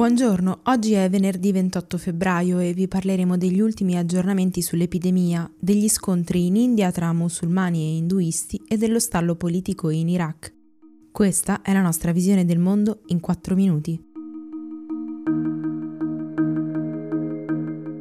Buongiorno, 0.00 0.60
oggi 0.62 0.94
è 0.94 1.10
venerdì 1.10 1.52
28 1.52 1.98
febbraio 1.98 2.58
e 2.58 2.72
vi 2.72 2.88
parleremo 2.88 3.36
degli 3.36 3.60
ultimi 3.60 3.98
aggiornamenti 3.98 4.62
sull'epidemia, 4.62 5.52
degli 5.60 5.90
scontri 5.90 6.46
in 6.46 6.56
India 6.56 6.90
tra 6.90 7.12
musulmani 7.12 7.82
e 7.82 7.96
induisti 7.98 8.62
e 8.66 8.78
dello 8.78 8.98
stallo 8.98 9.34
politico 9.34 9.90
in 9.90 10.08
Iraq. 10.08 10.54
Questa 11.12 11.60
è 11.60 11.74
la 11.74 11.82
nostra 11.82 12.12
visione 12.12 12.46
del 12.46 12.58
mondo 12.58 13.02
in 13.08 13.20
4 13.20 13.54
minuti. 13.54 14.09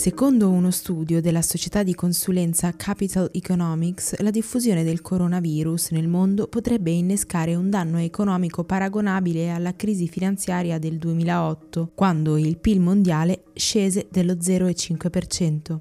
Secondo 0.00 0.48
uno 0.48 0.70
studio 0.70 1.20
della 1.20 1.42
società 1.42 1.82
di 1.82 1.94
consulenza 1.94 2.72
Capital 2.74 3.28
Economics, 3.34 4.18
la 4.20 4.30
diffusione 4.30 4.82
del 4.82 5.02
coronavirus 5.02 5.90
nel 5.90 6.08
mondo 6.08 6.48
potrebbe 6.48 6.90
innescare 6.90 7.54
un 7.54 7.68
danno 7.68 7.98
economico 7.98 8.64
paragonabile 8.64 9.50
alla 9.50 9.76
crisi 9.76 10.08
finanziaria 10.08 10.78
del 10.78 10.96
2008, 10.96 11.92
quando 11.94 12.38
il 12.38 12.56
PIL 12.56 12.80
mondiale 12.80 13.42
scese 13.52 14.08
dello 14.10 14.36
0,5%. 14.36 15.78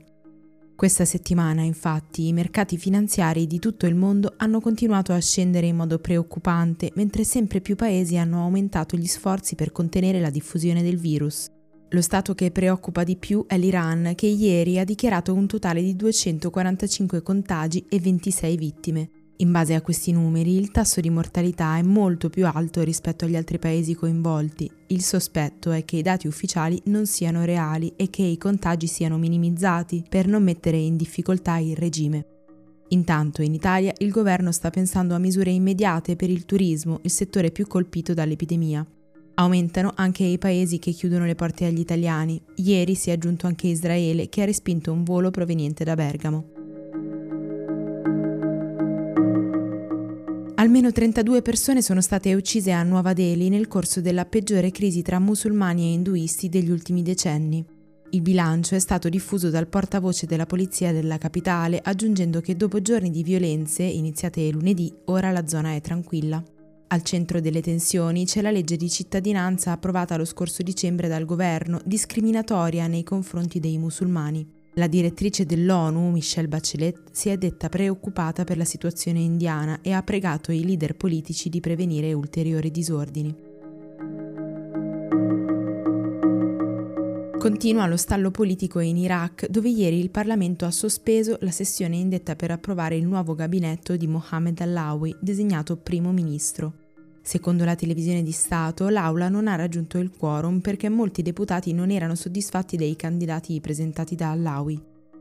Questa 0.76 1.06
settimana, 1.06 1.62
infatti, 1.62 2.28
i 2.28 2.34
mercati 2.34 2.78
finanziari 2.78 3.48
di 3.48 3.58
tutto 3.58 3.86
il 3.86 3.96
mondo 3.96 4.34
hanno 4.36 4.60
continuato 4.60 5.14
a 5.14 5.20
scendere 5.20 5.68
in 5.68 5.78
modo 5.78 5.98
preoccupante, 5.98 6.92
mentre 6.96 7.24
sempre 7.24 7.62
più 7.62 7.78
paesi 7.78 8.18
hanno 8.18 8.42
aumentato 8.42 8.98
gli 8.98 9.08
sforzi 9.08 9.56
per 9.56 9.72
contenere 9.72 10.20
la 10.20 10.30
diffusione 10.30 10.84
del 10.84 10.98
virus. 10.98 11.50
Lo 11.92 12.02
Stato 12.02 12.36
che 12.36 12.52
preoccupa 12.52 13.04
di 13.04 13.16
più 13.16 13.46
è 13.48 13.58
l'Iran, 13.58 14.14
che 14.14 14.28
ieri 14.28 14.78
ha 14.78 14.84
dichiarato 14.84 15.34
un 15.34 15.48
totale 15.48 15.82
di 15.82 15.96
245 15.96 17.24
contagi 17.24 17.84
e 17.90 18.00
26 18.00 18.58
vittime. 18.58 19.10
In 19.38 19.52
base 19.52 19.74
a 19.74 19.82
questi 19.82 20.12
numeri, 20.12 20.56
il 20.56 20.70
tasso 20.70 21.02
di 21.02 21.10
mortalità 21.10 21.78
è 21.78 21.82
molto 21.82 22.30
più 22.30 22.46
alto 22.46 22.84
rispetto 22.84 23.26
agli 23.26 23.36
altri 23.36 23.58
paesi 23.58 23.96
coinvolti. 23.96 24.70
Il 24.88 25.02
sospetto 25.02 25.72
è 25.72 25.84
che 25.84 25.96
i 25.96 26.02
dati 26.04 26.28
ufficiali 26.28 26.80
non 26.86 27.08
siano 27.08 27.44
reali 27.44 27.92
e 27.96 28.12
che 28.12 28.22
i 28.22 28.38
contagi 28.38 28.86
siano 28.86 29.18
minimizzati 29.18 30.04
per 30.08 30.28
non 30.28 30.44
mettere 30.44 30.78
in 30.78 30.96
difficoltà 30.96 31.58
il 31.58 31.76
regime. 31.76 32.26
Intanto 32.90 33.42
in 33.42 33.56
Italia 33.56 33.94
il 33.98 34.12
governo 34.12 34.52
sta 34.52 34.70
pensando 34.70 35.16
a 35.16 35.20
misure 35.20 35.50
immediate 35.50 36.16
per 36.16 36.30
il 36.30 36.46
turismo, 36.46 37.00
il 37.02 37.12
settore 37.12 37.50
più 37.50 37.66
colpito 37.66 38.14
dall'epidemia. 38.14 38.86
Aumentano 39.40 39.94
anche 39.96 40.26
i 40.26 40.38
paesi 40.38 40.80
che 40.80 40.92
chiudono 40.92 41.26
le 41.26 41.34
porte 41.34 41.64
agli 41.64 41.80
italiani. 41.80 42.42
Ieri 42.56 42.94
si 42.94 43.10
è 43.10 43.14
aggiunto 43.14 43.48
anche 43.48 43.68
Israele 43.68 44.28
che 44.28 44.42
ha 44.42 44.46
respinto 44.46 44.92
un 44.92 45.06
volo 45.06 45.32
proveniente 45.32 45.86
da 45.86 45.96
Bergamo. 45.96 46.46
Almeno 50.56 50.92
32 50.92 51.42
persone 51.42 51.82
sono 51.82 52.02
state 52.02 52.34
uccise 52.34 52.74
a 52.74 52.84
Nuova 52.84 53.14
Delhi 53.14 53.48
nel 53.48 53.70
corso 53.70 54.02
della 54.02 54.26
peggiore 54.26 54.72
crisi 54.72 55.02
tra 55.04 55.20
musulmani 55.20 55.84
e 55.84 55.94
induisti 55.94 56.50
degli 56.50 56.70
ultimi 56.70 57.02
decenni. 57.02 57.66
Il 58.10 58.22
bilancio 58.22 58.76
è 58.76 58.80
stato 58.80 59.08
diffuso 59.08 59.50
dal 59.50 59.70
portavoce 59.70 60.26
della 60.26 60.48
polizia 60.48 60.92
della 60.92 61.18
capitale, 61.18 61.80
aggiungendo 61.82 62.42
che 62.42 62.58
dopo 62.58 62.82
giorni 62.82 63.10
di 63.10 63.24
violenze 63.24 63.84
iniziate 63.84 64.52
lunedì, 64.52 64.94
ora 65.06 65.32
la 65.32 65.48
zona 65.48 65.76
è 65.76 65.80
tranquilla. 65.80 66.44
Al 66.92 67.04
centro 67.04 67.40
delle 67.40 67.62
tensioni 67.62 68.26
c'è 68.26 68.42
la 68.42 68.50
legge 68.50 68.76
di 68.76 68.90
cittadinanza 68.90 69.72
approvata 69.72 70.18
lo 70.18 70.26
scorso 70.26 70.64
dicembre 70.64 71.08
dal 71.08 71.24
governo, 71.24 71.80
discriminatoria 71.86 72.88
nei 72.88 73.04
confronti 73.04 73.60
dei 73.60 73.78
musulmani. 73.78 74.58
La 74.74 74.88
direttrice 74.88 75.46
dell'ONU, 75.46 76.10
Michelle 76.10 76.48
Bachelet, 76.48 77.12
si 77.12 77.30
è 77.30 77.38
detta 77.38 77.70
preoccupata 77.70 78.44
per 78.44 78.58
la 78.58 78.66
situazione 78.66 79.20
indiana 79.20 79.82
e 79.84 79.92
ha 79.92 80.02
pregato 80.02 80.52
i 80.52 80.66
leader 80.66 80.96
politici 80.96 81.50
di 81.50 81.60
prevenire 81.60 82.12
ulteriori 82.14 82.72
disordini. 82.72 83.49
Continua 87.40 87.88
lo 87.88 87.96
stallo 87.96 88.32
politico 88.32 88.82
in 88.82 88.98
Iraq, 88.98 89.48
dove 89.48 89.70
ieri 89.70 89.98
il 89.98 90.10
Parlamento 90.10 90.66
ha 90.66 90.72
sospeso 90.72 91.38
la 91.40 91.52
sessione 91.52 91.96
indetta 91.96 92.36
per 92.36 92.52
approvare 92.52 92.98
il 92.98 93.08
nuovo 93.08 93.34
gabinetto 93.34 93.96
di 93.96 94.08
Mohammed 94.08 94.60
Allawi, 94.60 95.16
designato 95.22 95.78
primo 95.78 96.12
ministro. 96.12 96.74
Secondo 97.22 97.64
la 97.64 97.76
televisione 97.76 98.24
di 98.24 98.34
Stato, 98.34 98.90
l'Aula 98.90 99.30
non 99.30 99.48
ha 99.48 99.56
raggiunto 99.56 100.00
il 100.00 100.12
quorum 100.12 100.60
perché 100.60 100.90
molti 100.90 101.22
deputati 101.22 101.72
non 101.72 101.92
erano 101.92 102.14
soddisfatti 102.14 102.76
dei 102.76 102.98
candidati 102.98 103.62
presentati 103.62 104.16
da 104.16 104.32
Allawi. 104.32 104.78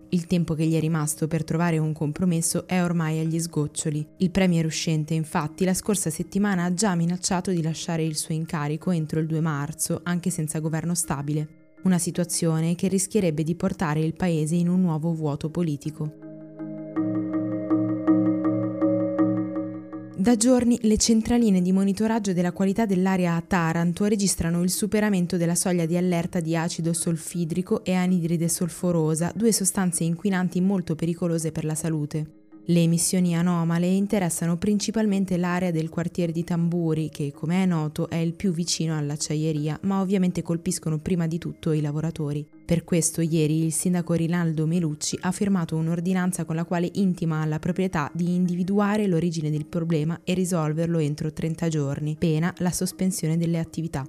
Il 0.08 0.26
tempo 0.26 0.54
che 0.54 0.66
gli 0.66 0.74
è 0.74 0.80
rimasto 0.80 1.28
per 1.28 1.44
trovare 1.44 1.78
un 1.78 1.92
compromesso 1.92 2.66
è 2.66 2.82
ormai 2.82 3.20
agli 3.20 3.38
sgoccioli. 3.38 4.04
Il 4.16 4.32
premier 4.32 4.66
uscente, 4.66 5.14
infatti, 5.14 5.64
la 5.64 5.74
scorsa 5.74 6.10
settimana 6.10 6.64
ha 6.64 6.74
già 6.74 6.96
minacciato 6.96 7.52
di 7.52 7.62
lasciare 7.62 8.02
il 8.02 8.16
suo 8.16 8.34
incarico 8.34 8.90
entro 8.90 9.20
il 9.20 9.28
2 9.28 9.40
marzo, 9.40 10.00
anche 10.02 10.30
senza 10.30 10.58
governo 10.58 10.96
stabile 10.96 11.57
una 11.82 11.98
situazione 11.98 12.74
che 12.74 12.88
rischierebbe 12.88 13.42
di 13.42 13.54
portare 13.54 14.00
il 14.00 14.14
paese 14.14 14.54
in 14.54 14.68
un 14.68 14.80
nuovo 14.80 15.12
vuoto 15.12 15.50
politico. 15.50 16.26
Da 20.16 20.36
giorni 20.36 20.78
le 20.82 20.98
centraline 20.98 21.62
di 21.62 21.72
monitoraggio 21.72 22.32
della 22.32 22.52
qualità 22.52 22.84
dell'aria 22.84 23.34
a 23.34 23.40
Taranto 23.40 24.04
registrano 24.04 24.62
il 24.62 24.70
superamento 24.70 25.36
della 25.36 25.54
soglia 25.54 25.86
di 25.86 25.96
allerta 25.96 26.40
di 26.40 26.56
acido 26.56 26.92
solfidrico 26.92 27.84
e 27.84 27.94
anidride 27.94 28.48
solforosa, 28.48 29.32
due 29.34 29.52
sostanze 29.52 30.04
inquinanti 30.04 30.60
molto 30.60 30.96
pericolose 30.96 31.52
per 31.52 31.64
la 31.64 31.74
salute. 31.74 32.37
Le 32.70 32.82
emissioni 32.82 33.34
anomale 33.34 33.86
interessano 33.86 34.58
principalmente 34.58 35.38
l'area 35.38 35.70
del 35.70 35.88
quartiere 35.88 36.32
di 36.32 36.44
Tamburi, 36.44 37.08
che 37.08 37.32
come 37.32 37.62
è 37.62 37.66
noto 37.66 38.10
è 38.10 38.16
il 38.16 38.34
più 38.34 38.52
vicino 38.52 38.94
all'acciaieria, 38.94 39.78
ma 39.84 40.02
ovviamente 40.02 40.42
colpiscono 40.42 40.98
prima 40.98 41.26
di 41.26 41.38
tutto 41.38 41.72
i 41.72 41.80
lavoratori. 41.80 42.46
Per 42.66 42.84
questo 42.84 43.22
ieri 43.22 43.64
il 43.64 43.72
sindaco 43.72 44.12
Rinaldo 44.12 44.66
Melucci 44.66 45.18
ha 45.22 45.32
firmato 45.32 45.76
un'ordinanza 45.76 46.44
con 46.44 46.56
la 46.56 46.66
quale 46.66 46.90
intima 46.92 47.40
alla 47.40 47.58
proprietà 47.58 48.10
di 48.12 48.34
individuare 48.34 49.06
l'origine 49.06 49.50
del 49.50 49.64
problema 49.64 50.20
e 50.22 50.34
risolverlo 50.34 50.98
entro 50.98 51.32
30 51.32 51.68
giorni, 51.68 52.16
pena 52.18 52.52
la 52.58 52.70
sospensione 52.70 53.38
delle 53.38 53.60
attività. 53.60 54.06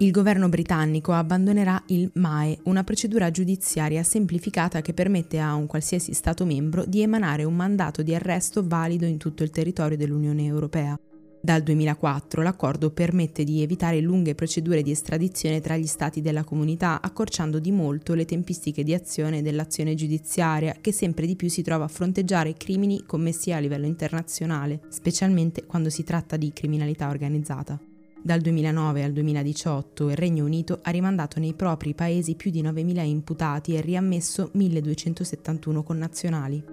Il 0.00 0.12
governo 0.12 0.48
britannico 0.48 1.12
abbandonerà 1.12 1.82
il 1.86 2.08
MAE, 2.14 2.60
una 2.64 2.84
procedura 2.84 3.32
giudiziaria 3.32 4.04
semplificata 4.04 4.80
che 4.80 4.94
permette 4.94 5.40
a 5.40 5.54
un 5.54 5.66
qualsiasi 5.66 6.12
Stato 6.12 6.44
membro 6.44 6.84
di 6.84 7.02
emanare 7.02 7.42
un 7.42 7.56
mandato 7.56 8.02
di 8.02 8.14
arresto 8.14 8.64
valido 8.64 9.06
in 9.06 9.16
tutto 9.16 9.42
il 9.42 9.50
territorio 9.50 9.96
dell'Unione 9.96 10.44
Europea. 10.44 10.96
Dal 11.40 11.62
2004 11.62 12.42
l'accordo 12.42 12.90
permette 12.90 13.42
di 13.42 13.60
evitare 13.60 14.00
lunghe 14.00 14.36
procedure 14.36 14.82
di 14.82 14.92
estradizione 14.92 15.60
tra 15.60 15.76
gli 15.76 15.86
Stati 15.86 16.20
della 16.20 16.44
comunità, 16.44 17.00
accorciando 17.00 17.58
di 17.58 17.72
molto 17.72 18.14
le 18.14 18.24
tempistiche 18.24 18.84
di 18.84 18.94
azione 18.94 19.42
dell'azione 19.42 19.94
giudiziaria, 19.96 20.76
che 20.80 20.92
sempre 20.92 21.26
di 21.26 21.34
più 21.34 21.48
si 21.48 21.62
trova 21.62 21.84
a 21.84 21.88
fronteggiare 21.88 22.54
crimini 22.54 23.02
commessi 23.04 23.50
a 23.50 23.58
livello 23.58 23.86
internazionale, 23.86 24.80
specialmente 24.90 25.64
quando 25.66 25.90
si 25.90 26.04
tratta 26.04 26.36
di 26.36 26.52
criminalità 26.52 27.08
organizzata. 27.08 27.87
Dal 28.20 28.40
2009 28.40 29.04
al 29.04 29.12
2018 29.12 30.10
il 30.10 30.16
Regno 30.16 30.44
Unito 30.44 30.80
ha 30.82 30.90
rimandato 30.90 31.38
nei 31.38 31.54
propri 31.54 31.94
paesi 31.94 32.34
più 32.34 32.50
di 32.50 32.62
9.000 32.62 33.04
imputati 33.04 33.74
e 33.74 33.80
riammesso 33.80 34.50
1.271 34.54 35.82
connazionali. 35.82 36.64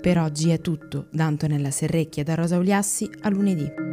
Per 0.00 0.18
oggi 0.18 0.50
è 0.50 0.60
tutto, 0.60 1.08
da 1.10 1.26
Antonella 1.26 1.70
Serrecchia 1.70 2.24
da 2.24 2.34
Rosa 2.34 2.56
Uliassi 2.56 3.10
a 3.20 3.28
lunedì. 3.28 3.89